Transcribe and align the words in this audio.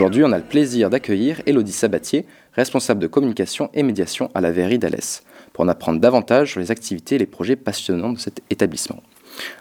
Aujourd'hui, 0.00 0.24
on 0.24 0.32
a 0.32 0.38
le 0.38 0.44
plaisir 0.44 0.88
d'accueillir 0.88 1.42
Elodie 1.44 1.72
Sabatier, 1.72 2.24
responsable 2.54 3.00
de 3.00 3.06
communication 3.06 3.68
et 3.74 3.82
médiation 3.82 4.30
à 4.34 4.40
la 4.40 4.50
verrerie 4.50 4.78
d'Alès, 4.78 5.22
pour 5.52 5.62
en 5.62 5.68
apprendre 5.68 6.00
davantage 6.00 6.52
sur 6.52 6.60
les 6.60 6.70
activités 6.70 7.16
et 7.16 7.18
les 7.18 7.26
projets 7.26 7.54
passionnants 7.54 8.14
de 8.14 8.18
cet 8.18 8.40
établissement. 8.48 9.02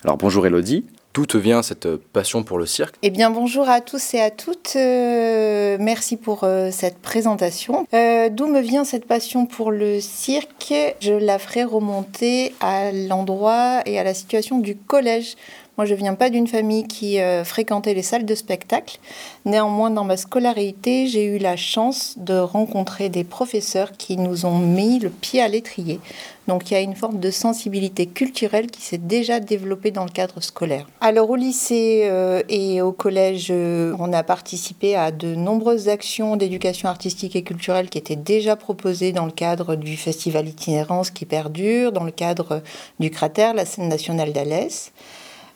Alors 0.05 0.15
bonjour 0.15 0.47
Elodie, 0.47 0.85
D'où 1.15 1.25
te 1.25 1.37
vient 1.37 1.63
cette 1.63 1.97
passion 1.97 2.43
pour 2.43 2.59
le 2.59 2.67
cirque? 2.67 2.95
Eh 3.01 3.09
bien, 3.09 3.31
bonjour 3.31 3.67
à 3.67 3.81
tous 3.81 4.13
et 4.13 4.19
à 4.19 4.29
toutes. 4.29 4.73
Euh, 4.75 5.75
merci 5.79 6.17
pour 6.17 6.43
euh, 6.43 6.69
cette 6.71 6.99
présentation. 6.99 7.87
Euh, 7.95 8.29
d'où 8.29 8.45
me 8.45 8.59
vient 8.61 8.83
cette 8.83 9.05
passion 9.05 9.47
pour 9.47 9.71
le 9.71 9.99
cirque? 9.99 10.71
Je 10.99 11.13
la 11.13 11.39
ferai 11.39 11.63
remonter 11.63 12.53
à 12.61 12.91
l'endroit 12.91 13.81
et 13.87 13.97
à 13.97 14.03
la 14.03 14.13
situation 14.13 14.59
du 14.59 14.75
collège. 14.75 15.35
Moi, 15.79 15.85
je 15.85 15.95
viens 15.95 16.15
pas 16.15 16.29
d'une 16.29 16.47
famille 16.47 16.85
qui 16.85 17.19
fréquentait 17.45 17.93
les 17.93 18.01
salles 18.01 18.25
de 18.25 18.35
spectacle. 18.35 18.99
Néanmoins, 19.45 19.89
dans 19.89 20.03
ma 20.03 20.17
scolarité, 20.17 21.07
j'ai 21.07 21.23
eu 21.23 21.37
la 21.37 21.55
chance 21.55 22.15
de 22.17 22.37
rencontrer 22.37 23.07
des 23.07 23.23
professeurs 23.23 23.93
qui 23.93 24.17
nous 24.17 24.45
ont 24.45 24.59
mis 24.59 24.99
le 24.99 25.09
pied 25.09 25.41
à 25.41 25.47
l'étrier. 25.47 26.01
Donc 26.49 26.69
il 26.69 26.73
y 26.73 26.77
a 26.77 26.81
une 26.81 26.95
forme 26.95 27.21
de 27.21 27.31
sensibilité 27.31 28.07
culturelle 28.07 28.67
qui 28.67 28.81
s'est 28.81 28.97
déjà 28.97 29.39
développée 29.39 29.91
dans 29.91 30.03
le 30.03 30.09
cadre 30.09 30.41
scolaire. 30.41 30.85
Alors 30.99 31.29
au 31.29 31.37
lycée 31.37 32.01
euh, 32.07 32.41
et 32.49 32.81
au 32.81 32.91
collège, 32.91 33.47
euh, 33.49 33.95
on 33.99 34.11
a 34.11 34.23
participé 34.23 34.97
à 34.97 35.11
de 35.11 35.33
nombreuses 35.33 35.87
actions 35.87 36.35
d'éducation 36.35 36.89
artistique 36.89 37.37
et 37.37 37.43
culturelle 37.43 37.89
qui 37.89 37.99
étaient 37.99 38.17
déjà 38.17 38.57
proposées 38.57 39.13
dans 39.13 39.25
le 39.25 39.31
cadre 39.31 39.77
du 39.77 39.95
festival 39.95 40.45
itinérance 40.45 41.09
qui 41.09 41.25
perdure, 41.25 41.93
dans 41.93 42.03
le 42.03 42.11
cadre 42.11 42.63
du 42.99 43.11
cratère, 43.11 43.53
la 43.53 43.65
scène 43.65 43.87
nationale 43.87 44.33
d'Alès. 44.33 44.91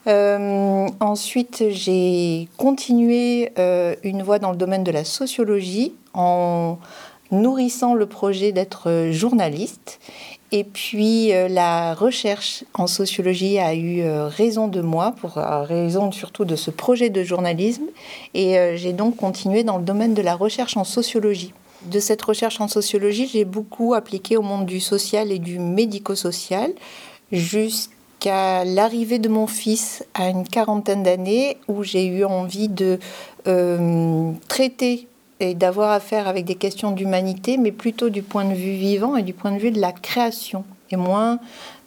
Euh, 0.07 0.87
ensuite, 0.99 1.63
j'ai 1.69 2.47
continué 2.57 3.51
une 4.03 4.23
voie 4.23 4.39
dans 4.39 4.51
le 4.51 4.57
domaine 4.57 4.83
de 4.83 4.91
la 4.91 5.03
sociologie 5.03 5.93
en 6.13 6.77
nourrissant 7.31 7.95
le 7.95 8.05
projet 8.05 8.51
d'être 8.51 9.09
journaliste. 9.11 9.99
Et 10.53 10.63
puis 10.63 11.33
euh, 11.33 11.47
la 11.47 11.95
recherche 11.95 12.63
en 12.75 12.85
sociologie 12.85 13.57
a 13.57 13.73
eu 13.73 14.01
euh, 14.01 14.27
raison 14.27 14.67
de 14.67 14.81
moi, 14.81 15.15
pour 15.19 15.39
euh, 15.39 15.63
raison 15.63 16.11
surtout 16.11 16.45
de 16.45 16.55
ce 16.55 16.69
projet 16.69 17.09
de 17.09 17.23
journalisme. 17.23 17.85
Et 18.35 18.55
j'ai 18.75 18.93
donc 18.93 19.17
continué 19.17 19.63
dans 19.63 19.77
le 19.77 19.83
domaine 19.83 20.13
de 20.13 20.21
la 20.21 20.35
recherche 20.35 20.77
en 20.77 20.83
sociologie. 20.83 21.53
De 21.85 21.99
cette 21.99 22.21
recherche 22.21 22.61
en 22.61 22.67
sociologie, 22.67 23.27
j'ai 23.27 23.45
beaucoup 23.45 23.95
appliqué 23.95 24.37
au 24.37 24.43
monde 24.43 24.65
du 24.65 24.79
social 24.79 25.31
et 25.31 25.39
du 25.39 25.59
médico-social 25.59 26.71
jusqu'à 27.31 27.93
l'arrivée 28.25 29.19
de 29.19 29.29
mon 29.29 29.47
fils 29.47 30.05
à 30.13 30.29
une 30.29 30.47
quarantaine 30.47 31.03
d'années 31.03 31.57
où 31.67 31.83
j'ai 31.83 32.05
eu 32.05 32.23
envie 32.25 32.69
de 32.69 32.99
traiter 34.47 35.07
et 35.39 35.55
d'avoir 35.55 35.91
affaire 35.91 36.27
avec 36.27 36.45
des 36.45 36.55
questions 36.55 36.91
d'humanité, 36.91 37.57
mais 37.57 37.71
plutôt 37.71 38.09
du 38.09 38.21
point 38.21 38.45
de 38.45 38.53
vue 38.53 38.75
vivant 38.75 39.15
et 39.15 39.23
du 39.23 39.33
point 39.33 39.51
de 39.51 39.59
vue 39.59 39.71
de 39.71 39.81
la 39.81 39.91
création, 39.91 40.63
et 40.91 40.95
moins 40.95 41.39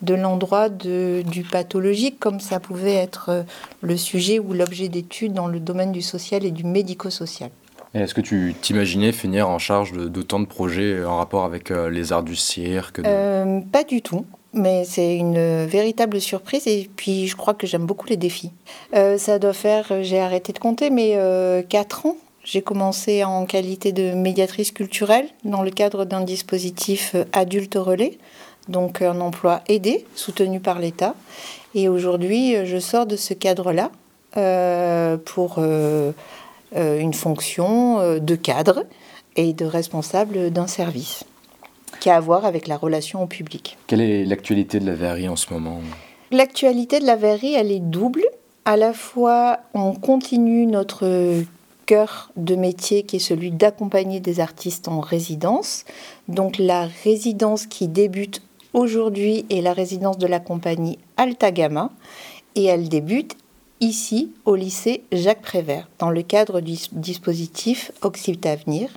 de 0.03 0.14
l'endroit 0.14 0.69
du 0.69 1.42
pathologique, 1.51 2.19
comme 2.19 2.41
ça 2.41 2.61
pouvait 2.61 2.95
être 2.95 3.29
euh, 3.31 3.42
le 3.81 3.97
sujet 3.97 4.39
ou 4.39 4.53
l'objet 4.53 4.89
d'études 4.89 5.33
dans 5.33 5.47
le 5.47 5.61
domaine 5.61 5.92
du 5.92 6.03
social 6.03 6.45
et 6.45 6.51
du 6.51 6.64
médico-social. 6.64 7.51
Est-ce 7.95 8.12
que 8.12 8.20
tu 8.20 8.55
t'imaginais 8.61 9.12
finir 9.12 9.48
en 9.48 9.59
charge 9.59 9.92
d'autant 9.92 10.41
de, 10.41 10.45
projets 10.45 11.03
en 11.05 11.17
rapport 11.17 11.45
avec 11.45 11.70
euh, 11.70 11.89
les 11.89 12.12
arts 12.12 12.25
du 12.25 12.37
cirque 12.37 12.98
euh, 12.98 13.61
Pas 13.73 13.85
du 13.85 14.02
tout 14.02 14.27
mais 14.56 14.84
c'est 14.84 15.17
une 15.17 15.64
véritable 15.67 16.20
surprise 16.20 16.67
et 16.67 16.90
puis 16.96 17.28
je 17.28 17.36
crois 17.36 17.55
que 17.55 17.67
j'aime 17.67 17.86
beaucoup 17.86 18.06
les 18.08 18.17
défis. 18.17 18.50
ça 18.92 19.39
doit 19.39 19.52
faire, 19.52 20.02
j'ai 20.02 20.18
arrêté 20.18 20.52
de 20.52 20.58
compter, 20.58 20.90
mais 20.90 21.12
euh, 21.14 21.62
4 21.62 22.06
ans 22.06 22.17
j'ai 22.46 22.62
commencé 22.62 23.24
en 23.24 23.45
qualité 23.45 23.90
de 23.90 24.12
médiatrice 24.12 24.70
culturelle 24.70 25.27
dans 25.45 25.62
le 25.62 25.70
cadre 25.72 26.05
d'un 26.05 26.20
dispositif 26.20 27.16
adulte 27.33 27.74
relais, 27.74 28.18
donc 28.68 29.02
un 29.02 29.20
emploi 29.20 29.62
aidé, 29.66 30.06
soutenu 30.14 30.61
par 30.61 30.78
l'État. 30.78 31.16
Et 31.74 31.89
aujourd'hui, 31.89 32.64
je 32.64 32.78
sors 32.78 33.05
de 33.05 33.16
ce 33.16 33.34
cadre-là 33.34 33.90
euh, 34.36 35.16
pour 35.16 35.56
euh, 35.58 36.12
euh, 36.77 36.98
une 37.00 37.14
fonction 37.14 38.18
de 38.18 38.34
cadre 38.36 38.84
et 39.34 39.52
de 39.52 39.64
responsable 39.64 40.50
d'un 40.50 40.66
service 40.66 41.24
qui 42.06 42.11
a 42.11 42.18
à 42.18 42.20
voir 42.20 42.44
avec 42.44 42.68
la 42.68 42.77
relation 42.77 43.20
au 43.20 43.27
public. 43.27 43.77
Quelle 43.89 44.00
est 44.00 44.24
l'actualité 44.24 44.78
de 44.78 44.86
la 44.86 44.94
verrerie 44.94 45.28
en 45.28 45.34
ce 45.34 45.52
moment? 45.52 45.80
L'actualité 46.30 47.00
de 47.00 47.05
la 47.05 47.17
verrerie, 47.17 47.55
elle 47.55 47.72
est 47.72 47.80
double. 47.80 48.22
À 48.64 48.77
la 48.77 48.92
fois, 48.92 49.58
on 49.74 49.92
continue 49.92 50.66
notre 50.66 51.42
cœur 51.84 52.30
de 52.36 52.55
métier 52.55 53.02
qui 53.02 53.16
est 53.16 53.18
celui 53.18 53.50
d'accompagner 53.50 54.20
des 54.20 54.39
artistes 54.39 54.86
en 54.86 55.00
résidence. 55.00 55.84
Donc 56.28 56.58
la 56.58 56.89
résidence 57.02 57.66
qui 57.66 57.89
débute 57.89 58.40
aujourd'hui 58.72 59.45
est 59.50 59.61
la 59.61 59.72
résidence 59.72 60.16
de 60.16 60.28
la 60.28 60.39
compagnie 60.39 61.00
Altagama 61.16 61.90
et 62.55 62.66
elle 62.66 62.89
débute 62.89 63.36
ici 63.80 64.30
au 64.45 64.55
lycée 64.55 65.02
Jacques 65.11 65.42
Prévert 65.42 65.89
dans 65.98 66.11
le 66.11 66.22
cadre 66.22 66.61
du 66.61 66.77
dispositif 66.92 67.90
Occitave 68.02 68.61
Avenir. 68.61 68.90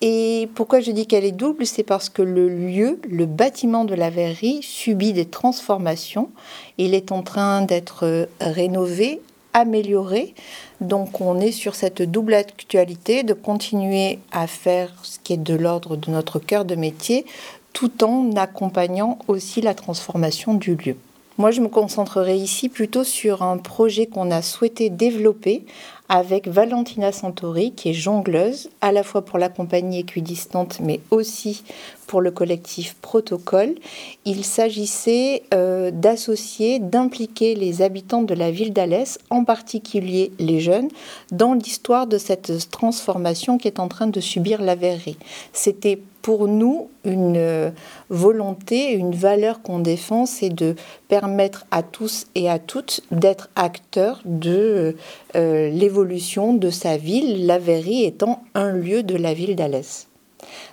Et 0.00 0.48
pourquoi 0.54 0.80
je 0.80 0.92
dis 0.92 1.06
qu'elle 1.06 1.24
est 1.24 1.32
double, 1.32 1.66
c'est 1.66 1.82
parce 1.82 2.08
que 2.08 2.22
le 2.22 2.48
lieu, 2.48 3.00
le 3.08 3.26
bâtiment 3.26 3.84
de 3.84 3.94
la 3.94 4.10
verrerie 4.10 4.60
subit 4.62 5.12
des 5.12 5.26
transformations. 5.26 6.30
Il 6.78 6.94
est 6.94 7.10
en 7.10 7.22
train 7.22 7.62
d'être 7.62 8.28
rénové, 8.40 9.20
amélioré. 9.54 10.34
Donc 10.80 11.20
on 11.20 11.40
est 11.40 11.50
sur 11.50 11.74
cette 11.74 12.02
double 12.02 12.34
actualité 12.34 13.24
de 13.24 13.34
continuer 13.34 14.20
à 14.30 14.46
faire 14.46 14.92
ce 15.02 15.18
qui 15.18 15.32
est 15.32 15.42
de 15.42 15.54
l'ordre 15.54 15.96
de 15.96 16.10
notre 16.12 16.38
cœur 16.38 16.64
de 16.64 16.76
métier 16.76 17.26
tout 17.72 18.04
en 18.04 18.32
accompagnant 18.36 19.18
aussi 19.28 19.60
la 19.60 19.74
transformation 19.74 20.54
du 20.54 20.74
lieu. 20.74 20.96
Moi, 21.38 21.52
je 21.52 21.60
me 21.60 21.68
concentrerai 21.68 22.36
ici 22.36 22.68
plutôt 22.68 23.04
sur 23.04 23.44
un 23.44 23.58
projet 23.58 24.06
qu'on 24.06 24.32
a 24.32 24.42
souhaité 24.42 24.90
développer 24.90 25.64
avec 26.08 26.48
Valentina 26.48 27.12
Santori, 27.12 27.72
qui 27.72 27.90
est 27.90 27.94
jongleuse, 27.94 28.70
à 28.80 28.92
la 28.92 29.02
fois 29.02 29.24
pour 29.24 29.38
la 29.38 29.48
compagnie 29.48 30.00
équidistante, 30.00 30.80
mais 30.80 31.00
aussi 31.10 31.64
pour 32.08 32.20
le 32.20 32.32
collectif 32.32 32.96
Protocole. 33.00 33.76
Il 34.24 34.44
s'agissait 34.44 35.44
euh, 35.54 35.92
d'associer, 35.92 36.80
d'impliquer 36.80 37.54
les 37.54 37.82
habitants 37.82 38.22
de 38.22 38.34
la 38.34 38.50
ville 38.50 38.72
d'Alès, 38.72 39.18
en 39.30 39.44
particulier 39.44 40.32
les 40.40 40.58
jeunes, 40.58 40.88
dans 41.30 41.54
l'histoire 41.54 42.08
de 42.08 42.18
cette 42.18 42.70
transformation 42.70 43.58
qui 43.58 43.68
est 43.68 43.78
en 43.78 43.86
train 43.86 44.08
de 44.08 44.18
subir 44.18 44.60
la 44.60 44.74
verrerie. 44.74 45.18
C'était 45.52 46.00
pour 46.22 46.48
nous 46.48 46.88
une 47.04 47.36
euh, 47.36 47.70
volonté, 48.08 48.92
une 48.92 49.14
valeur 49.14 49.62
qu'on 49.62 49.78
défend, 49.78 50.26
c'est 50.26 50.50
de 50.50 50.74
permettre 51.08 51.66
à 51.70 51.82
tous 51.82 52.26
et 52.34 52.50
à 52.50 52.58
toutes 52.58 53.02
d'être 53.10 53.50
acteurs 53.54 54.20
de 54.24 54.96
euh, 55.36 55.70
l'évolution 55.70 56.54
de 56.54 56.70
sa 56.70 56.96
ville, 56.96 57.46
la 57.46 57.58
verrerie 57.58 58.04
étant 58.04 58.42
un 58.54 58.72
lieu 58.72 59.02
de 59.02 59.14
la 59.14 59.34
ville 59.34 59.56
d'Alès. 59.56 60.08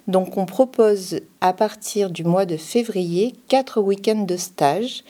Donc 0.07 0.37
on 0.37 0.45
propose 0.45 1.19
à 1.41 1.53
partir 1.53 2.09
du 2.09 2.23
mois 2.23 2.45
de 2.45 2.57
février 2.57 3.33
quatre 3.47 3.81
week-ends 3.81 4.23
de 4.23 4.37
stage, 4.37 5.03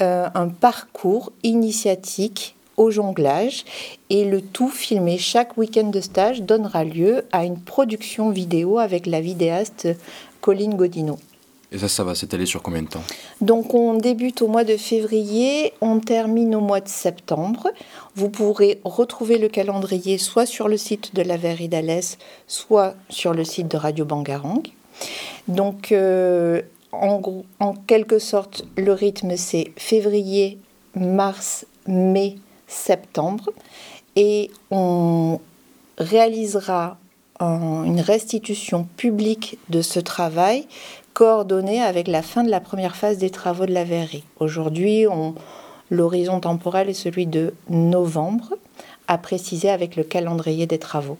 euh, 0.00 0.28
un 0.34 0.48
parcours 0.48 1.32
initiatique 1.42 2.56
au 2.76 2.90
jonglage 2.90 3.64
et 4.08 4.24
le 4.24 4.40
tout 4.40 4.70
filmé 4.70 5.18
chaque 5.18 5.58
week-end 5.58 5.90
de 5.90 6.00
stage 6.00 6.42
donnera 6.42 6.84
lieu 6.84 7.26
à 7.30 7.44
une 7.44 7.60
production 7.60 8.30
vidéo 8.30 8.78
avec 8.78 9.06
la 9.06 9.20
vidéaste 9.20 9.88
Colline 10.40 10.76
Godino. 10.76 11.18
Et 11.72 11.78
ça, 11.78 11.88
ça 11.88 12.02
va 12.02 12.14
s'étaler 12.14 12.46
sur 12.46 12.62
combien 12.62 12.82
de 12.82 12.88
temps 12.88 13.02
Donc 13.40 13.74
on 13.74 13.94
débute 13.94 14.42
au 14.42 14.48
mois 14.48 14.64
de 14.64 14.76
février, 14.76 15.72
on 15.80 16.00
termine 16.00 16.54
au 16.56 16.60
mois 16.60 16.80
de 16.80 16.88
septembre. 16.88 17.68
Vous 18.16 18.28
pourrez 18.28 18.80
retrouver 18.84 19.38
le 19.38 19.48
calendrier 19.48 20.18
soit 20.18 20.46
sur 20.46 20.66
le 20.66 20.76
site 20.76 21.14
de 21.14 21.22
la 21.22 21.36
Verrerie 21.36 21.68
d'Alès, 21.68 22.18
soit 22.48 22.94
sur 23.08 23.34
le 23.34 23.44
site 23.44 23.68
de 23.68 23.76
Radio 23.76 24.04
Bangarang. 24.04 24.62
Donc 25.46 25.92
euh, 25.92 26.60
en, 26.90 27.22
en 27.60 27.74
quelque 27.74 28.18
sorte, 28.18 28.64
le 28.76 28.92
rythme 28.92 29.36
c'est 29.36 29.72
février, 29.76 30.58
mars, 30.96 31.66
mai, 31.86 32.36
septembre. 32.66 33.50
Et 34.16 34.50
on 34.72 35.38
réalisera 35.98 36.98
une 37.40 38.00
restitution 38.00 38.86
publique 38.96 39.58
de 39.70 39.80
ce 39.80 39.98
travail 39.98 40.66
coordonné 41.14 41.82
avec 41.82 42.08
la 42.08 42.22
fin 42.22 42.44
de 42.44 42.50
la 42.50 42.60
première 42.60 42.96
phase 42.96 43.18
des 43.18 43.30
travaux 43.30 43.66
de 43.66 43.72
la 43.72 43.84
verrerie. 43.84 44.24
Aujourd'hui, 44.38 45.06
l'horizon 45.90 46.40
temporel 46.40 46.88
est 46.88 46.94
celui 46.94 47.26
de 47.26 47.54
novembre, 47.68 48.54
à 49.08 49.18
préciser 49.18 49.70
avec 49.70 49.96
le 49.96 50.04
calendrier 50.04 50.66
des 50.66 50.78
travaux. 50.78 51.18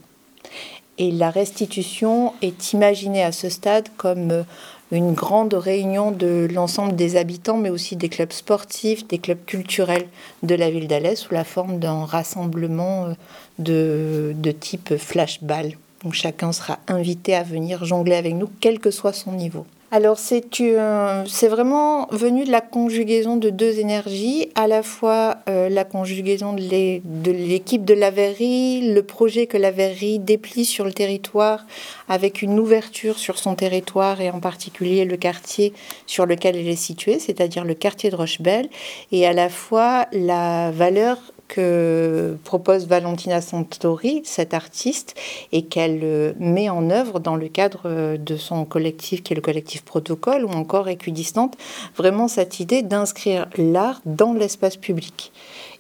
Et 0.99 1.11
la 1.11 1.31
restitution 1.31 2.35
est 2.43 2.73
imaginée 2.73 3.23
à 3.23 3.33
ce 3.33 3.49
stade 3.49 3.89
comme 3.97 4.45
une 4.93 5.13
grande 5.13 5.55
réunion 5.55 6.11
de 6.11 6.49
l'ensemble 6.53 6.95
des 6.95 7.17
habitants, 7.17 7.57
mais 7.57 7.71
aussi 7.71 7.97
des 7.97 8.09
clubs 8.09 8.33
sportifs, 8.33 9.07
des 9.09 9.19
clubs 9.19 9.45
culturels 9.45 10.09
de 10.43 10.55
la 10.55 10.71
ville 10.71 10.89
d'Alès, 10.89 11.19
sous 11.19 11.33
la 11.33 11.45
forme 11.45 11.79
d'un 11.79 12.05
rassemblement 12.05 13.15
de, 13.59 14.33
de 14.35 14.51
type 14.51 14.97
flashball. 14.97 15.77
Donc 16.05 16.15
chacun 16.15 16.53
sera 16.53 16.79
invité 16.89 17.35
à 17.35 17.43
venir 17.43 17.85
jongler 17.85 18.17
avec 18.17 18.35
nous, 18.35 18.51
quel 18.61 18.79
que 18.79 18.91
soit 18.91 19.13
son 19.13 19.33
niveau. 19.33 19.67
Alors 19.93 20.21
c'est 20.21 21.49
vraiment 21.49 22.07
venu 22.13 22.45
de 22.45 22.51
la 22.53 22.61
conjugaison 22.61 23.37
de 23.37 23.51
deux 23.51 23.81
énergies, 23.81 24.49
à 24.55 24.69
la 24.69 24.85
fois 24.85 25.39
euh, 25.49 25.69
la 25.69 25.85
conjugaison 25.85 26.53
de 26.53 27.33
l'équipe 27.33 27.85
de 27.85 27.95
la 27.95 28.13
verrerie, 28.13 28.93
le 28.93 29.03
projet 29.03 29.49
que 29.49 29.57
la 29.57 29.73
verrerie 29.73 30.21
déplie 30.21 30.65
sur 30.65 30.85
le 30.85 30.93
territoire 30.93 31.67
avec 32.09 32.41
une 32.41 32.61
ouverture 32.61 33.19
sur 33.19 33.37
son 33.37 33.57
territoire 33.57 34.21
et 34.21 34.31
en 34.31 34.39
particulier 34.39 35.05
le 35.05 35.17
quartier 35.17 35.73
sur 36.07 36.25
lequel 36.25 36.55
elle 36.55 36.69
est 36.69 36.77
située, 36.77 37.19
c'est-à-dire 37.19 37.65
le 37.65 37.75
quartier 37.75 38.11
de 38.11 38.17
Rochebelle, 38.17 38.69
et 39.11 39.27
à 39.27 39.33
la 39.33 39.49
fois 39.49 40.07
la 40.13 40.71
valeur 40.71 41.19
que 41.51 42.39
propose 42.45 42.87
Valentina 42.87 43.41
Santori, 43.41 44.23
cette 44.25 44.55
artiste, 44.55 45.17
et 45.51 45.63
qu'elle 45.63 46.01
euh, 46.05 46.33
met 46.39 46.71
en 46.71 46.91
œuvre 46.91 47.19
dans 47.19 47.35
le 47.35 47.49
cadre 47.49 47.83
euh, 47.87 48.17
de 48.17 48.37
son 48.37 48.65
collectif 48.65 49.23
qui 49.23 49.33
est 49.33 49.37
le 49.37 49.43
collectif 49.43 49.83
Protocole, 49.83 50.45
ou 50.45 50.51
encore 50.51 50.89
Équidistante, 50.89 51.57
vraiment 51.97 52.29
cette 52.29 52.61
idée 52.61 52.83
d'inscrire 52.83 53.49
l'art 53.59 54.01
dans 54.07 54.33
l'espace 54.33 54.77
public. 54.77 55.33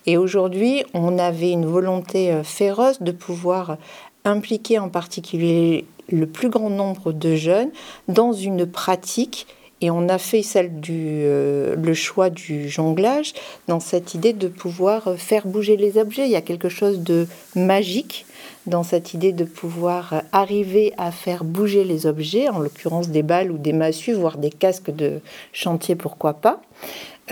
Et 0.06 0.16
aujourd'hui, 0.16 0.84
on 0.92 1.18
avait 1.18 1.52
une 1.52 1.66
volonté 1.66 2.32
euh, 2.32 2.42
féroce 2.42 3.00
de 3.00 3.12
pouvoir 3.12 3.76
impliquer 4.24 4.80
en 4.80 4.88
particulier 4.88 5.86
le 6.10 6.26
plus 6.26 6.48
grand 6.48 6.70
nombre 6.70 7.12
de 7.12 7.36
jeunes 7.36 7.70
dans 8.08 8.32
une 8.32 8.66
pratique 8.66 9.46
et 9.80 9.90
on 9.90 10.08
a 10.08 10.18
fait 10.18 10.42
celle 10.42 10.80
du, 10.80 11.22
euh, 11.24 11.74
le 11.76 11.94
choix 11.94 12.30
du 12.30 12.68
jonglage 12.68 13.32
dans 13.68 13.80
cette 13.80 14.14
idée 14.14 14.32
de 14.32 14.48
pouvoir 14.48 15.14
faire 15.16 15.46
bouger 15.46 15.76
les 15.76 15.98
objets. 15.98 16.26
Il 16.26 16.30
y 16.30 16.36
a 16.36 16.42
quelque 16.42 16.68
chose 16.68 17.00
de 17.00 17.26
magique 17.54 18.26
dans 18.66 18.82
cette 18.82 19.14
idée 19.14 19.32
de 19.32 19.44
pouvoir 19.44 20.22
arriver 20.32 20.92
à 20.98 21.10
faire 21.10 21.44
bouger 21.44 21.84
les 21.84 22.06
objets, 22.06 22.48
en 22.48 22.58
l'occurrence 22.58 23.08
des 23.08 23.22
balles 23.22 23.50
ou 23.50 23.58
des 23.58 23.72
massues, 23.72 24.12
voire 24.12 24.36
des 24.36 24.50
casques 24.50 24.90
de 24.90 25.20
chantier, 25.52 25.94
pourquoi 25.94 26.34
pas. 26.34 26.60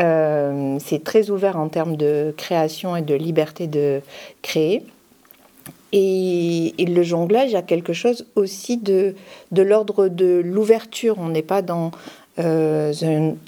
Euh, 0.01 0.79
c'est 0.81 1.03
très 1.03 1.31
ouvert 1.31 1.57
en 1.59 1.69
termes 1.69 1.97
de 1.97 2.33
création 2.37 2.97
et 2.97 3.03
de 3.03 3.15
liberté 3.15 3.67
de 3.67 4.01
créer. 4.43 4.83
Et, 5.93 6.75
et, 6.77 6.85
le 6.85 7.03
jonglage 7.03 7.55
a 7.55 7.63
quelque 7.63 7.95
chose 7.95 8.27
aussi 8.35 8.77
de, 8.77 9.15
de 9.53 9.63
l'ordre 9.63 10.09
de 10.09 10.43
l'ouverture. 10.45 11.17
On 11.19 11.31
n'est 11.31 11.43
pas 11.43 11.63
dans 11.63 11.93
euh, 12.39 12.93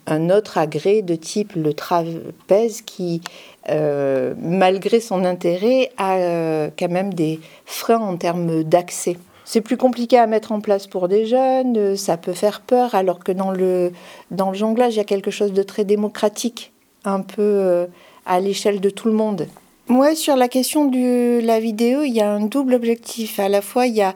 un, 0.07 0.31
autre 0.31 0.59
agrès 0.59 1.03
de 1.03 1.15
type 1.15 1.53
le 1.55 1.75
trapèze 1.75 2.83
qui, 2.83 3.21
euh, 3.69 4.35
malgré 4.39 4.99
son 4.99 5.25
intérêt, 5.25 5.93
a 5.97 6.17
euh, 6.17 6.71
quand 6.77 6.91
même 6.91 7.15
des 7.15 7.39
freins 7.67 8.01
en 8.01 8.17
termes 8.17 8.65
d'accès. 8.65 9.17
C'est 9.45 9.61
plus 9.61 9.77
compliqué 9.77 10.19
à 10.19 10.27
mettre 10.27 10.51
en 10.51 10.61
place 10.61 10.89
pour 10.89 11.07
des 11.07 11.27
jeunes, 11.27 11.97
ça 11.97 12.17
peut 12.17 12.33
faire 12.33 12.61
peur, 12.61 12.95
alors 12.95 13.21
que 13.21 13.33
dans 13.33 13.53
le, 13.53 13.93
dans 14.33 14.51
le 14.51 14.57
jonglage, 14.57 14.95
il 14.95 14.99
y 14.99 15.01
a 15.01 15.05
quelque 15.05 15.31
chose 15.31 15.53
de 15.53 15.63
très 15.63 15.85
démocratique, 15.85 16.73
un 17.05 17.21
peu 17.21 17.87
à 18.27 18.41
l'échelle 18.41 18.81
de 18.81 18.91
tout 18.91 19.09
le 19.09 19.15
monde. 19.15 19.47
Moi, 19.89 20.15
sur 20.15 20.37
la 20.37 20.47
question 20.47 20.85
de 20.87 21.41
la 21.45 21.59
vidéo, 21.59 22.03
il 22.03 22.13
y 22.13 22.21
a 22.21 22.31
un 22.31 22.41
double 22.41 22.75
objectif. 22.75 23.41
À 23.41 23.49
la 23.49 23.61
fois, 23.61 23.87
il 23.87 23.95
y 23.95 24.03
a 24.03 24.15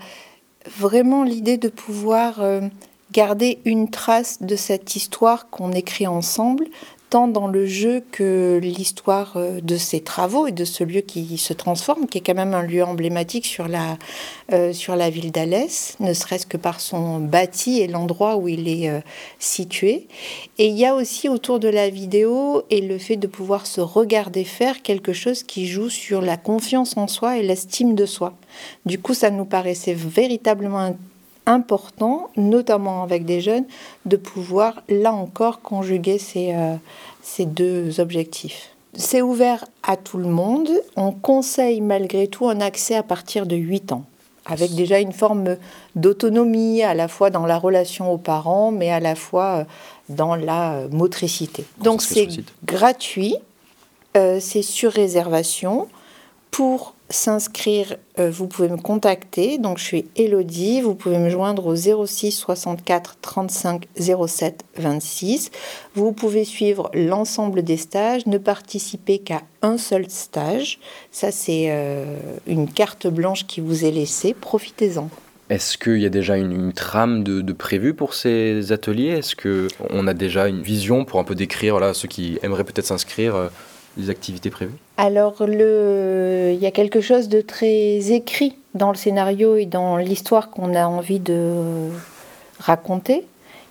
vraiment 0.79 1.25
l'idée 1.25 1.57
de 1.57 1.69
pouvoir 1.69 2.41
garder 3.15 3.59
une 3.65 3.89
trace 3.89 4.43
de 4.43 4.57
cette 4.57 4.97
histoire 4.97 5.49
qu'on 5.49 5.73
écrit 5.73 6.09
ensemble, 6.09 6.67
tant 7.11 7.29
dans 7.29 7.47
le 7.47 7.65
jeu 7.65 8.03
que 8.11 8.59
l'histoire 8.61 9.35
euh, 9.37 9.61
de 9.61 9.77
ces 9.77 10.01
travaux 10.01 10.49
et 10.49 10.53
de 10.53 10.65
ce 10.65 10.83
lieu 10.83 11.01
qui 11.01 11.39
se 11.39 11.53
transforme, 11.53 12.07
qui 12.09 12.19
est 12.19 12.21
quand 12.21 12.35
même 12.35 12.55
un 12.55 12.65
lieu 12.65 12.83
emblématique 12.83 13.47
sur 13.47 13.69
la, 13.69 13.99
euh, 14.53 14.73
sur 14.73 14.97
la 14.97 15.11
ville 15.11 15.31
d'Alès, 15.31 15.95
ne 16.01 16.13
serait-ce 16.13 16.45
que 16.45 16.57
par 16.57 16.81
son 16.81 17.21
bâti 17.21 17.81
et 17.81 17.87
l'endroit 17.87 18.37
où 18.37 18.49
il 18.49 18.67
est 18.67 18.91
euh, 18.91 18.99
situé. 19.39 20.09
Et 20.59 20.67
il 20.67 20.77
y 20.77 20.85
a 20.85 20.97
aussi 20.97 21.29
autour 21.29 21.61
de 21.61 21.69
la 21.69 21.89
vidéo 21.89 22.65
et 22.71 22.81
le 22.81 22.99
fait 22.99 23.17
de 23.17 23.29
pouvoir 23.29 23.69
se 23.69 23.81
regarder 23.81 24.43
faire 24.43 24.83
quelque 24.83 25.13
chose 25.13 25.45
qui 25.45 25.69
joue 25.69 25.91
sur 25.91 26.21
la 26.21 26.37
confiance 26.37 26.97
en 26.97 27.07
soi 27.07 27.39
et 27.39 27.45
l'estime 27.45 27.95
de 27.95 28.07
soi. 28.07 28.35
Du 28.87 28.99
coup, 28.99 29.15
ça 29.15 29.31
nous 29.31 29.45
paraissait 29.45 29.95
véritablement 29.95 30.97
important, 31.47 32.31
notamment 32.37 33.03
avec 33.03 33.25
des 33.25 33.41
jeunes, 33.41 33.65
de 34.07 34.17
pouvoir, 34.17 34.83
là 34.89 35.13
encore, 35.13 35.61
conjuguer 35.61 36.19
ces, 36.19 36.53
euh, 36.55 36.77
ces 37.23 37.45
deux 37.45 38.01
objectifs. 38.01 38.71
C'est 38.95 39.23
ouvert 39.23 39.65
à 39.83 39.97
tout 39.97 40.19
le 40.19 40.29
monde. 40.29 40.71
On 40.97 41.13
conseille 41.13 41.81
malgré 41.81 42.29
tout 42.29 42.49
un 42.49 42.61
accès 42.61 42.95
à 42.95 43.03
partir 43.03 43.47
de 43.47 43.57
8 43.57 43.93
ans, 43.93 44.05
avec 44.47 44.75
déjà 44.75 45.01
une 45.01 45.13
forme 45.13 45.57
d'autonomie, 45.97 46.83
à 46.83 46.95
la 46.95 47.09
fois 47.09 47.31
dans 47.31 47.47
la 47.47 47.59
relation 47.59 48.13
aux 48.13 48.19
parents, 48.19 48.71
mais 48.71 48.91
à 48.91 49.01
la 49.01 49.15
fois 49.15 49.45
euh, 49.45 49.65
dans 50.09 50.37
la 50.37 50.75
euh, 50.75 50.89
motricité. 50.91 51.65
Donc 51.83 52.03
c'est 52.03 52.29
gratuit, 52.65 53.37
c'est 54.15 54.63
sur 54.63 54.93
réservation. 54.93 55.89
Pour 56.53 56.95
s'inscrire, 57.11 57.97
euh, 58.19 58.31
vous 58.31 58.47
pouvez 58.47 58.69
me 58.69 58.77
contacter. 58.77 59.59
Donc, 59.59 59.79
je 59.79 59.85
suis 59.85 60.07
Elodie. 60.17 60.81
Vous 60.81 60.95
pouvez 60.95 61.19
me 61.19 61.29
joindre 61.29 61.67
au 61.67 61.77
06 61.77 62.33
64 62.33 63.19
35 63.21 63.87
07 63.97 64.65
26. 64.77 65.51
Vous 65.95 66.13
pouvez 66.13 66.45
suivre 66.45 66.91
l'ensemble 66.95 67.63
des 67.63 67.77
stages, 67.77 68.27
ne 68.27 68.39
participer 68.39 69.19
qu'à 69.19 69.43
un 69.63 69.79
seul 69.79 70.09
stage. 70.09 70.79
Ça, 71.11 71.31
c'est 71.31 71.67
euh, 71.69 72.17
une 72.47 72.69
carte 72.69 73.07
blanche 73.07 73.47
qui 73.47 73.61
vous 73.61 73.85
est 73.85 73.91
laissée. 73.91 74.35
Profitez-en. 74.35 75.09
Est-ce 75.51 75.77
qu'il 75.77 75.99
y 75.99 76.07
a 76.07 76.11
déjà 76.11 76.39
une, 76.39 76.73
trame 76.73 77.23
de, 77.23 77.43
de 77.43 77.93
pour 77.93 78.15
ces 78.15 78.73
ateliers? 78.73 79.09
Est-ce 79.09 79.37
qu'on 79.37 80.07
a 80.07 80.15
déjà 80.15 80.49
une 80.49 80.63
vision 80.63 81.05
pour 81.05 81.21
un 81.21 81.25
peu 81.25 81.35
décrire 81.35 81.75
voilà, 81.75 81.93
ceux 81.93 82.09
qui 82.09 82.39
aimeraient 82.43 82.65
peut-être 82.65 82.87
s'inscrire 82.87 83.35
euh, 83.35 83.49
les 83.97 84.11
activités 84.11 84.51
prévues 84.51 84.75
Alors, 84.97 85.45
le... 85.47 86.53
il 86.55 86.61
y 86.61 86.67
a 86.67 86.71
quelque 86.71 87.01
chose 87.01 87.29
de 87.29 87.41
très 87.41 88.13
écrit 88.13 88.57
dans 88.75 88.91
le 88.91 88.97
scénario 88.97 89.57
et 89.57 89.67
dans 89.67 89.97
l'histoire 89.97 90.51
qu'on 90.51 90.75
a 90.75 90.87
envie 90.87 91.21
de 91.21 91.91
raconter. 92.59 93.25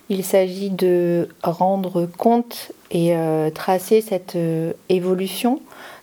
Il 0.08 0.24
s'agit 0.24 0.70
de 0.70 1.28
rendre 1.42 2.06
compte 2.06 2.72
et 2.90 3.16
euh, 3.16 3.50
tracer 3.50 4.00
cette 4.00 4.36
euh, 4.36 4.72
évolution. 4.88 5.60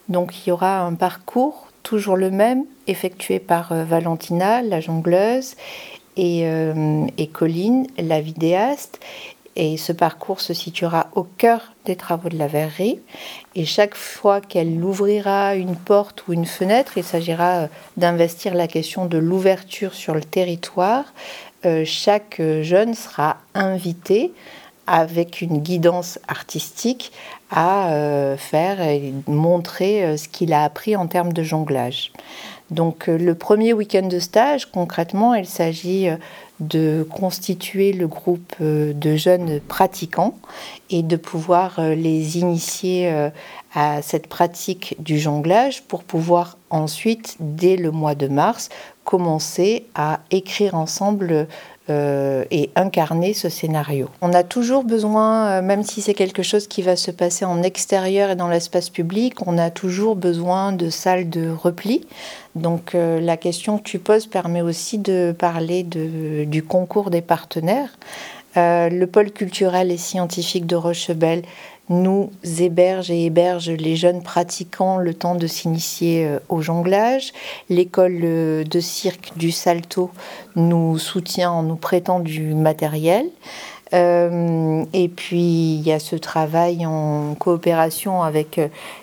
Donc, 0.09 0.33
il 0.45 0.49
y 0.49 0.51
aura 0.51 0.81
un 0.81 0.95
parcours 0.95 1.67
toujours 1.83 2.17
le 2.17 2.31
même, 2.31 2.63
effectué 2.87 3.39
par 3.39 3.71
euh, 3.71 3.83
Valentina, 3.83 4.61
la 4.61 4.79
jongleuse, 4.81 5.55
et, 6.17 6.43
et 7.17 7.27
Colline, 7.27 7.87
la 7.97 8.19
vidéaste. 8.19 8.99
Et 9.55 9.77
ce 9.77 9.91
parcours 9.91 10.39
se 10.39 10.53
situera 10.53 11.07
au 11.13 11.23
cœur 11.23 11.73
des 11.85 11.95
travaux 11.95 12.29
de 12.29 12.37
la 12.37 12.47
verrerie. 12.47 12.99
Et 13.55 13.65
chaque 13.65 13.95
fois 13.95 14.39
qu'elle 14.39 14.83
ouvrira 14.83 15.55
une 15.55 15.75
porte 15.75 16.27
ou 16.27 16.33
une 16.33 16.45
fenêtre, 16.45 16.93
il 16.97 17.03
s'agira 17.03 17.51
euh, 17.51 17.67
d'investir 17.97 18.53
la 18.53 18.67
question 18.67 19.05
de 19.05 19.17
l'ouverture 19.17 19.93
sur 19.93 20.13
le 20.13 20.23
territoire. 20.23 21.05
Euh, 21.65 21.83
chaque 21.85 22.41
jeune 22.61 22.93
sera 22.93 23.37
invité 23.53 24.31
avec 24.87 25.41
une 25.41 25.59
guidance 25.59 26.19
artistique 26.27 27.11
à 27.51 27.91
euh, 27.93 28.37
faire 28.37 28.81
et 28.81 29.13
montrer 29.27 30.17
ce 30.17 30.27
qu'il 30.27 30.53
a 30.53 30.63
appris 30.63 30.95
en 30.95 31.07
termes 31.07 31.33
de 31.33 31.43
jonglage. 31.43 32.11
Donc 32.69 33.07
le 33.07 33.35
premier 33.35 33.73
week-end 33.73 34.07
de 34.07 34.19
stage, 34.19 34.71
concrètement, 34.71 35.33
il 35.33 35.45
s'agit 35.45 36.09
de 36.61 37.05
constituer 37.09 37.91
le 37.91 38.07
groupe 38.07 38.55
euh, 38.61 38.93
de 38.93 39.15
jeunes 39.15 39.59
pratiquants 39.59 40.35
et 40.91 41.01
de 41.01 41.15
pouvoir 41.15 41.79
euh, 41.79 41.95
les 41.95 42.37
initier 42.37 43.11
euh, 43.11 43.29
à 43.73 44.01
cette 44.03 44.27
pratique 44.27 44.95
du 44.99 45.17
jonglage 45.17 45.81
pour 45.83 46.03
pouvoir 46.03 46.57
ensuite, 46.69 47.35
dès 47.39 47.77
le 47.77 47.89
mois 47.89 48.13
de 48.13 48.27
mars, 48.27 48.69
commencer 49.05 49.87
à 49.95 50.19
écrire 50.29 50.75
ensemble 50.75 51.47
et 51.89 52.69
incarner 52.77 53.33
ce 53.33 53.49
scénario. 53.49 54.07
On 54.21 54.31
a 54.33 54.43
toujours 54.43 54.85
besoin, 54.85 55.61
même 55.61 55.83
si 55.83 56.01
c'est 56.01 56.13
quelque 56.13 56.41
chose 56.41 56.67
qui 56.67 56.81
va 56.81 56.95
se 56.95 57.11
passer 57.11 57.43
en 57.43 57.63
extérieur 57.63 58.29
et 58.29 58.35
dans 58.37 58.47
l'espace 58.47 58.89
public, 58.89 59.45
on 59.45 59.57
a 59.57 59.69
toujours 59.71 60.15
besoin 60.15 60.71
de 60.71 60.89
salles 60.89 61.29
de 61.29 61.49
repli 61.49 62.05
donc 62.55 62.95
euh, 62.95 63.19
la 63.19 63.37
question 63.37 63.77
que 63.77 63.83
tu 63.83 63.99
poses 63.99 64.27
permet 64.27 64.61
aussi 64.61 64.97
de 64.97 65.33
parler 65.37 65.83
du 65.83 66.63
concours 66.63 67.09
des 67.09 67.21
partenaires. 67.21 67.89
Euh, 68.57 68.89
le 68.89 69.07
pôle 69.07 69.31
culturel 69.31 69.91
et 69.91 69.97
scientifique 69.97 70.65
de 70.65 70.75
Rochebelle 70.75 71.43
nous 71.89 72.31
héberge 72.59 73.11
et 73.11 73.25
héberge 73.25 73.69
les 73.69 73.95
jeunes 73.95 74.23
pratiquants 74.23 74.97
le 74.97 75.13
temps 75.13 75.35
de 75.35 75.47
s'initier 75.47 76.25
euh, 76.25 76.39
au 76.49 76.61
jonglage. 76.61 77.33
L'école 77.69 78.19
de 78.21 78.79
cirque 78.79 79.31
du 79.35 79.51
Salto 79.51 80.11
nous 80.55 80.97
soutient 80.97 81.51
en 81.51 81.63
nous 81.63 81.75
prêtant 81.75 82.19
du 82.19 82.53
matériel. 82.53 83.25
Et 83.93 85.07
puis 85.15 85.75
il 85.75 85.81
y 85.81 85.91
a 85.91 85.99
ce 85.99 86.15
travail 86.15 86.85
en 86.85 87.35
coopération 87.35 88.23
avec 88.23 88.59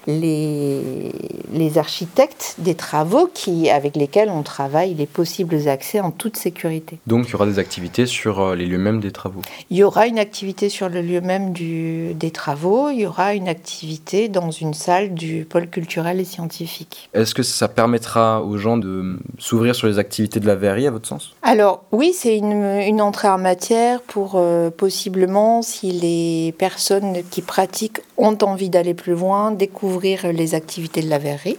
les, 0.06 1.12
les 1.52 1.78
architectes 1.78 2.56
des 2.58 2.74
travaux 2.74 3.30
qui, 3.32 3.70
avec 3.70 3.96
lesquels 3.96 4.30
on 4.30 4.42
travaille 4.42 4.94
les 4.94 5.06
possibles 5.06 5.68
accès 5.68 6.00
en 6.00 6.10
toute 6.10 6.36
sécurité. 6.36 6.98
Donc 7.06 7.28
il 7.28 7.32
y 7.32 7.34
aura 7.34 7.46
des 7.46 7.58
activités 7.58 8.06
sur 8.06 8.54
les 8.54 8.66
lieux 8.66 8.78
mêmes 8.78 9.00
des 9.00 9.12
travaux 9.12 9.42
Il 9.70 9.76
y 9.76 9.82
aura 9.82 10.06
une 10.06 10.18
activité 10.18 10.68
sur 10.68 10.88
le 10.88 11.02
lieu 11.02 11.20
même 11.20 11.52
du, 11.52 12.14
des 12.14 12.30
travaux, 12.30 12.90
il 12.90 13.00
y 13.00 13.06
aura 13.06 13.34
une 13.34 13.48
activité 13.48 14.28
dans 14.28 14.50
une 14.50 14.74
salle 14.74 15.14
du 15.14 15.44
pôle 15.44 15.68
culturel 15.68 16.20
et 16.20 16.24
scientifique. 16.24 17.08
Est-ce 17.14 17.34
que 17.34 17.42
ça 17.42 17.68
permettra 17.68 18.42
aux 18.42 18.56
gens 18.56 18.76
de 18.76 19.18
s'ouvrir 19.38 19.74
sur 19.74 19.86
les 19.86 19.98
activités 19.98 20.40
de 20.40 20.46
la 20.46 20.54
verrerie, 20.54 20.86
à 20.86 20.90
votre 20.90 21.06
sens? 21.06 21.32
Alors 21.42 21.84
oui, 21.92 22.12
c'est 22.14 22.36
une, 22.36 23.00
entrée 23.00 23.28
en 23.28 23.38
matière 23.38 24.00
pour 24.02 24.32
euh, 24.34 24.70
possiblement, 24.78 25.60
si 25.60 25.90
les 25.90 26.54
personnes 26.56 27.22
qui 27.30 27.42
pratiquent 27.42 28.00
ont 28.16 28.38
envie 28.42 28.70
d'aller 28.70 28.94
plus 28.94 29.12
loin, 29.12 29.50
découvrir 29.50 30.32
les 30.32 30.54
activités 30.54 31.02
de 31.02 31.10
la 31.10 31.18
verrerie. 31.18 31.58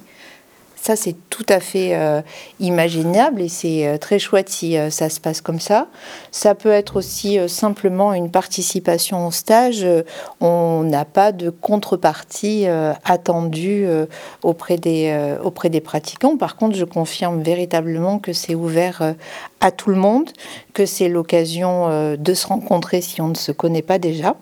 Ça, 0.82 0.96
c'est 0.96 1.16
tout 1.30 1.46
à 1.50 1.60
fait 1.60 1.94
euh, 1.94 2.22
imaginable 2.62 3.42
et 3.42 3.50
c'est 3.50 3.86
euh, 3.86 3.98
très 3.98 4.18
chouette 4.18 4.48
si 4.50 4.78
euh, 4.78 4.90
ça 4.90 5.10
se 5.10 5.20
passe 5.20 5.42
comme 5.42 5.60
ça. 5.60 5.88
Ça 6.32 6.56
peut 6.56 6.72
être 6.72 6.96
aussi 6.96 7.38
simplement 7.50 8.14
une 8.14 8.32
participation 8.32 9.28
au 9.28 9.32
stage. 9.32 9.86
on 10.40 10.84
n'a 10.84 11.04
pas 11.04 11.32
de 11.32 11.50
contrepartie 11.50 12.66
attendue 13.04 13.88
auprès, 14.44 14.78
des, 14.78 15.38
auprès 15.44 15.70
des 15.70 15.82
pratiquants. 15.82 16.38
Par 16.38 16.56
contre, 16.56 16.76
je 16.76 16.86
confirme 16.86 17.42
véritablement 17.42 18.20
que 18.20 18.32
c'est 18.32 18.56
ouvert 18.56 19.16
à 19.60 19.72
tout 19.72 19.90
le 19.90 19.96
monde, 19.96 20.30
que 20.74 20.86
c'est 20.86 21.10
l'occasion 21.10 22.16
de 22.16 22.34
se 22.34 22.48
rencontrer 22.48 23.02
si 23.02 23.22
on 23.22 23.30
ne 23.30 23.36
se 23.36 23.52
connaît 23.52 23.82
pas 23.82 23.98
déjà. 23.98 24.36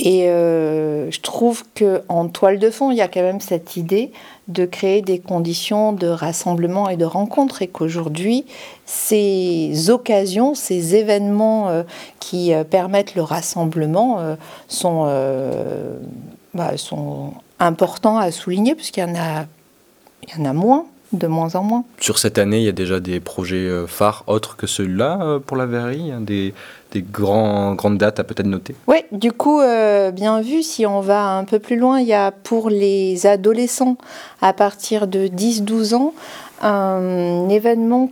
Et 0.00 0.28
euh, 0.28 1.10
je 1.10 1.20
trouve 1.20 1.64
qu'en 1.76 2.28
toile 2.28 2.60
de 2.60 2.70
fond, 2.70 2.92
il 2.92 2.96
y 2.96 3.00
a 3.00 3.08
quand 3.08 3.20
même 3.20 3.40
cette 3.40 3.76
idée 3.76 4.12
de 4.46 4.64
créer 4.64 5.02
des 5.02 5.18
conditions 5.18 5.92
de 5.92 6.06
rassemblement 6.06 6.88
et 6.88 6.96
de 6.96 7.04
rencontre, 7.04 7.62
et 7.62 7.66
qu'aujourd'hui, 7.66 8.46
ces 8.86 9.90
occasions, 9.90 10.54
ces 10.54 10.94
événements 10.94 11.68
euh, 11.68 11.82
qui 12.20 12.54
euh, 12.54 12.62
permettent 12.62 13.16
le 13.16 13.22
rassemblement 13.22 14.20
sont, 14.68 15.04
bah, 16.54 16.76
sont 16.76 17.32
importants 17.58 18.18
à 18.18 18.30
souligner, 18.30 18.76
puisqu'il 18.76 19.00
y 19.00 19.02
y 19.02 20.40
en 20.40 20.44
a 20.44 20.52
moins 20.52 20.86
de 21.12 21.26
moins 21.26 21.54
en 21.54 21.62
moins. 21.62 21.84
Sur 22.00 22.18
cette 22.18 22.38
année, 22.38 22.58
il 22.58 22.64
y 22.64 22.68
a 22.68 22.72
déjà 22.72 23.00
des 23.00 23.20
projets 23.20 23.68
phares 23.86 24.24
autres 24.26 24.56
que 24.56 24.66
celui-là 24.66 25.40
pour 25.46 25.56
la 25.56 25.66
verrerie, 25.66 26.12
hein, 26.12 26.20
des, 26.20 26.52
des 26.92 27.02
grands, 27.02 27.74
grandes 27.74 27.98
dates 27.98 28.20
à 28.20 28.24
peut-être 28.24 28.46
noter? 28.46 28.74
Oui, 28.86 28.98
du 29.12 29.32
coup, 29.32 29.60
euh, 29.60 30.10
bien 30.10 30.40
vu, 30.40 30.62
si 30.62 30.86
on 30.86 31.00
va 31.00 31.36
un 31.36 31.44
peu 31.44 31.58
plus 31.58 31.76
loin, 31.76 32.00
il 32.00 32.06
y 32.06 32.14
a 32.14 32.30
pour 32.30 32.70
les 32.70 33.26
adolescents 33.26 33.96
à 34.40 34.52
partir 34.52 35.06
de 35.06 35.26
10-12 35.26 35.94
ans 35.94 36.14
un 36.60 37.48
événement 37.48 38.10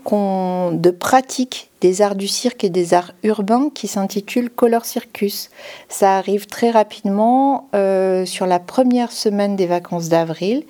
de 0.72 0.90
pratique 0.90 1.70
des 1.80 2.00
arts 2.00 2.14
du 2.14 2.26
cirque 2.26 2.64
et 2.64 2.70
des 2.70 2.94
arts 2.94 3.12
urbains 3.22 3.68
qui 3.72 3.86
s'intitule 3.86 4.48
Color 4.48 4.84
Circus. 4.84 5.50
Ça 5.88 6.16
arrive 6.16 6.46
très 6.46 6.70
rapidement 6.70 7.68
euh, 7.74 8.24
sur 8.24 8.46
la 8.46 8.58
première 8.58 9.12
semaine 9.12 9.56
des 9.56 9.66
vacances 9.66 10.08
d'avril, 10.08 10.64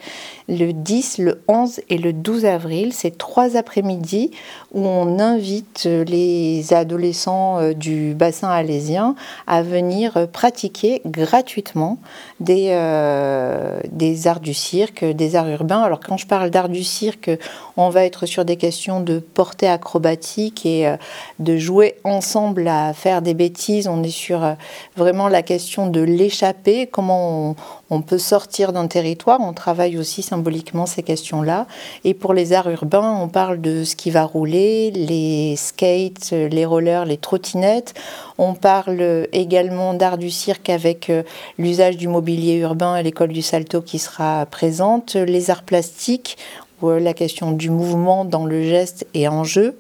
le 0.49 0.73
10, 0.73 1.19
le 1.19 1.43
11 1.47 1.81
et 1.89 1.99
le 1.99 2.13
12 2.13 2.45
avril. 2.45 2.93
C'est 2.93 3.17
trois 3.17 3.57
après-midi 3.57 4.33
où 4.73 4.85
on 4.85 5.19
invite 5.21 5.85
les 5.85 6.73
adolescents 6.73 7.61
euh, 7.61 7.73
du 7.73 8.15
bassin 8.15 8.49
alésien 8.49 9.15
à 9.47 9.63
venir 9.63 10.29
pratiquer 10.33 11.03
gratuitement 11.07 11.99
des, 12.41 12.69
euh, 12.71 13.79
des 13.93 14.27
arts 14.27 14.41
du 14.41 14.55
cirque, 14.55 15.05
des 15.05 15.37
arts 15.37 15.49
urbains. 15.49 15.83
Alors 15.83 16.01
quand 16.01 16.17
je 16.17 16.27
parle 16.27 16.51
d'art 16.51 16.69
du 16.69 16.83
cirque, 16.83 17.31
on 17.77 17.91
va 17.91 18.05
être 18.05 18.27
sur 18.27 18.45
des 18.45 18.57
questions 18.57 19.01
de 19.01 19.21
portée 19.21 19.69
acrobatique 19.69 20.67
et 20.67 20.96
de 21.39 21.57
jouer 21.57 21.97
ensemble 22.05 22.69
à 22.69 22.93
faire 22.93 23.23
des 23.23 23.35
bêtises. 23.35 23.89
On 23.89 24.03
est 24.03 24.09
sur 24.09 24.45
euh, 24.45 24.53
vraiment 24.97 25.29
la 25.29 25.43
question 25.43 25.87
de 25.87 26.01
l'échapper, 26.01 26.87
comment 26.87 27.57
on, 27.91 28.03
peut 28.03 28.19
sortir 28.19 28.73
d'un 28.73 28.87
territoire. 28.87 29.41
On 29.41 29.53
travaille 29.53 29.99
aussi 29.99 30.23
symboliquement 30.23 30.87
ces 30.87 31.03
questions-là. 31.03 31.67
Et 32.05 32.15
pour 32.15 32.35
les 32.35 32.53
arts 32.53 32.71
urbains, 32.71 33.19
on 33.21 33.29
parle 33.29 33.61
de 33.61 33.85
ce 33.85 33.97
qui 33.97 34.11
va 34.11 34.25
rouler, 34.25 34.91
les 34.91 35.57
skates, 35.57 36.31
les 36.33 36.65
rollers, 36.65 37.05
les 37.05 37.17
trottinettes. 37.17 37.95
On 38.39 38.55
parle 38.55 39.27
également 39.33 39.95
d'art 39.95 40.19
du 40.19 40.31
cirque 40.31 40.71
avec 40.71 41.11
euh, 41.11 41.23
l'usage 41.59 41.97
du 41.97 42.09
mobilier 42.09 42.55
urbain 42.57 42.95
à 42.95 43.03
l'école 43.03 43.33
du 43.33 43.43
Salto 43.43 43.81
qui 43.81 43.99
sera 43.99 44.47
présente, 44.47 45.15
les 45.15 45.51
arts 45.51 45.63
plastiques, 45.63 46.37
euh, 46.83 47.01
la 47.01 47.15
question 47.15 47.53
du 47.53 47.71
mouvement 47.71 48.25
dans 48.25 48.45
le 48.45 48.63
geste 48.63 49.07
est 49.15 49.29
en 49.29 49.45
jeu. 49.45 49.79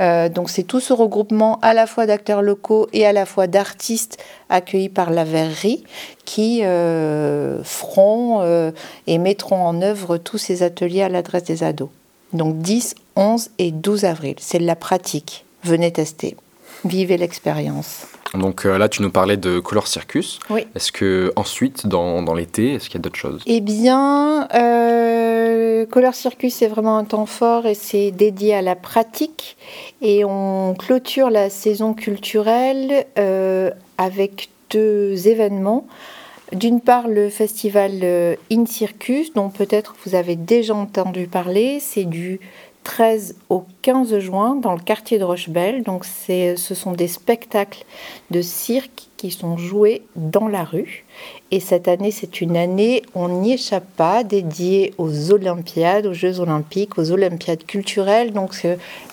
Euh, 0.00 0.28
donc 0.28 0.48
c'est 0.50 0.62
tout 0.62 0.80
ce 0.80 0.92
regroupement 0.92 1.58
à 1.60 1.74
la 1.74 1.86
fois 1.86 2.06
d'acteurs 2.06 2.42
locaux 2.42 2.88
et 2.92 3.06
à 3.06 3.12
la 3.12 3.26
fois 3.26 3.46
d'artistes 3.46 4.18
accueillis 4.48 4.88
par 4.88 5.10
la 5.10 5.24
verrerie 5.24 5.84
qui 6.24 6.64
euh, 6.64 7.62
feront 7.62 8.40
euh, 8.40 8.70
et 9.06 9.18
mettront 9.18 9.62
en 9.62 9.82
œuvre 9.82 10.16
tous 10.16 10.38
ces 10.38 10.62
ateliers 10.62 11.02
à 11.02 11.08
l'adresse 11.08 11.44
des 11.44 11.62
ados. 11.62 11.90
Donc 12.32 12.58
10, 12.58 12.94
11 13.16 13.50
et 13.58 13.72
12 13.72 14.04
avril, 14.04 14.36
c'est 14.38 14.58
de 14.58 14.66
la 14.66 14.76
pratique. 14.76 15.44
Venez 15.64 15.92
tester, 15.92 16.36
vivez 16.84 17.16
l'expérience. 17.16 18.06
Donc 18.34 18.64
là, 18.64 18.88
tu 18.88 19.02
nous 19.02 19.10
parlais 19.10 19.36
de 19.36 19.58
Color 19.58 19.88
Circus. 19.88 20.38
Oui. 20.50 20.64
Est-ce 20.76 20.92
que 20.92 21.32
ensuite, 21.34 21.88
dans, 21.88 22.22
dans 22.22 22.34
l'été, 22.34 22.74
est-ce 22.74 22.84
qu'il 22.88 22.94
y 22.94 22.98
a 22.98 23.02
d'autres 23.02 23.18
choses? 23.18 23.42
Eh 23.46 23.60
bien, 23.60 24.46
Color 25.90 26.14
Circus, 26.14 26.54
c'est 26.54 26.68
vraiment 26.68 26.96
un 26.96 27.04
temps 27.04 27.26
fort 27.26 27.66
et 27.66 27.74
c'est 27.74 28.12
dédié 28.12 28.54
à 28.54 28.62
la 28.62 28.76
pratique. 28.76 29.56
Et 30.00 30.24
on 30.24 30.74
clôture 30.78 31.30
la 31.30 31.50
saison 31.50 31.92
culturelle 31.94 33.06
euh, 33.18 33.70
avec 33.98 34.50
deux 34.70 35.26
événements. 35.28 35.86
D'une 36.52 36.80
part, 36.80 37.08
le 37.08 37.28
festival 37.30 37.92
euh, 38.02 38.34
In 38.50 38.66
Circus, 38.66 39.32
dont 39.34 39.50
peut-être 39.50 39.94
vous 40.04 40.14
avez 40.14 40.36
déjà 40.36 40.74
entendu 40.74 41.26
parler. 41.26 41.78
C'est 41.80 42.04
du 42.04 42.40
13 42.84 43.36
au 43.48 43.64
15 43.82 44.18
juin 44.18 44.56
dans 44.56 44.72
le 44.74 44.80
quartier 44.80 45.18
de 45.18 45.24
Rochebelle. 45.24 45.82
Donc, 45.82 46.04
ce 46.04 46.54
sont 46.56 46.92
des 46.92 47.08
spectacles 47.08 47.84
de 48.30 48.42
cirque 48.42 49.08
qui 49.16 49.30
sont 49.30 49.56
joués 49.56 50.02
dans 50.16 50.48
la 50.48 50.64
rue. 50.64 51.04
Et 51.52 51.58
cette 51.58 51.88
année, 51.88 52.12
c'est 52.12 52.40
une 52.40 52.56
année, 52.56 53.02
on 53.16 53.28
n'y 53.28 53.54
échappe 53.54 53.86
pas, 53.96 54.22
dédiée 54.22 54.94
aux 54.98 55.32
Olympiades, 55.32 56.06
aux 56.06 56.12
Jeux 56.12 56.38
Olympiques, 56.38 56.96
aux 56.96 57.10
Olympiades 57.10 57.64
culturelles. 57.66 58.32
Donc 58.32 58.64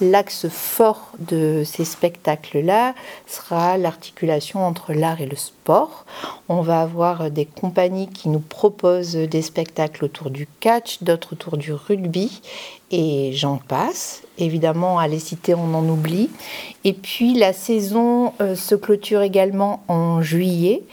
l'axe 0.01 0.47
fort 0.47 1.13
de 1.17 1.63
ces 1.65 1.83
spectacles-là 1.83 2.93
sera 3.25 3.77
l'articulation 3.79 4.63
entre 4.65 4.93
l'art 4.93 5.19
et 5.19 5.25
le 5.25 5.35
sport. 5.35 6.05
On 6.47 6.61
va 6.61 6.81
avoir 6.81 7.31
des 7.31 7.45
compagnies 7.45 8.07
qui 8.07 8.29
nous 8.29 8.39
proposent 8.39 9.15
des 9.15 9.41
spectacles 9.41 10.05
autour 10.05 10.29
du 10.29 10.47
catch, 10.59 11.01
d'autres 11.01 11.33
autour 11.33 11.57
du 11.57 11.73
rugby, 11.73 12.41
et 12.91 13.31
j'en 13.33 13.57
passe. 13.57 14.21
Évidemment, 14.37 14.99
à 14.99 15.07
les 15.07 15.19
citer, 15.19 15.55
on 15.55 15.73
en 15.73 15.89
oublie. 15.89 16.29
Et 16.83 16.93
puis 16.93 17.33
la 17.33 17.51
saison 17.51 18.33
euh, 18.39 18.55
se 18.55 18.75
clôture 18.75 19.23
également 19.23 19.83
en 19.87 20.21
juillet 20.21 20.83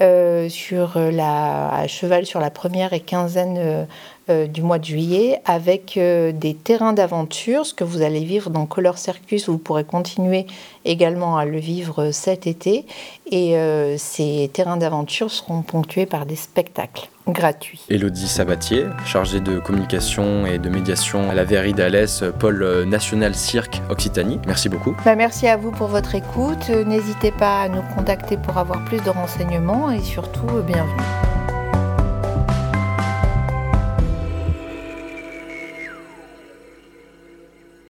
sur 0.00 0.98
la, 0.98 1.68
à 1.68 1.86
cheval 1.86 2.26
sur 2.26 2.40
la 2.40 2.50
première 2.50 2.92
et 2.92 3.00
quinzaine 3.00 3.86
euh, 4.28 4.32
euh, 4.32 4.46
du 4.46 4.62
mois 4.62 4.78
de 4.78 4.84
juillet 4.84 5.40
avec 5.44 5.98
des 5.98 6.54
terrains 6.54 6.92
d'aventure, 6.92 7.66
ce 7.66 7.74
que 7.74 7.84
vous 7.84 8.02
allez 8.02 8.24
vivre 8.24 8.50
dans 8.50 8.66
Color 8.66 8.98
Circus, 8.98 9.48
vous 9.48 9.58
pourrez 9.58 9.84
continuer 9.84 10.46
également 10.84 11.36
à 11.36 11.44
le 11.44 11.58
vivre 11.58 12.10
cet 12.10 12.46
été. 12.46 12.86
Et 13.30 13.56
ces 13.96 14.50
terrains 14.52 14.76
d'aventure 14.76 15.30
seront 15.30 15.62
ponctués 15.62 16.06
par 16.06 16.26
des 16.26 16.36
spectacles 16.36 17.08
gratuits. 17.26 17.80
Elodie 17.88 18.28
Sabatier, 18.28 18.84
chargée 19.06 19.40
de 19.40 19.58
communication 19.58 20.44
et 20.44 20.58
de 20.58 20.68
médiation 20.68 21.30
à 21.30 21.34
la 21.34 21.44
Verrie 21.44 21.72
d'Alès, 21.72 22.24
pôle 22.38 22.84
national 22.84 23.34
cirque 23.34 23.80
Occitanie. 23.90 24.38
Merci 24.46 24.68
beaucoup. 24.68 24.94
Bah, 25.04 25.14
merci 25.14 25.46
à 25.48 25.56
vous 25.56 25.70
pour 25.70 25.88
votre 25.88 26.14
écoute. 26.14 26.68
N'hésitez 26.68 27.30
pas 27.30 27.62
à 27.62 27.68
nous 27.68 27.82
contacter 27.96 28.36
pour 28.36 28.58
avoir 28.58 28.84
plus 28.84 29.02
de 29.02 29.10
renseignements 29.10 29.90
et 29.90 30.00
surtout, 30.00 30.46
bienvenue. 30.66 31.51